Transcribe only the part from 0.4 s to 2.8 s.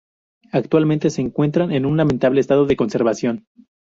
Actualmente se encuentran en un lamentable estado de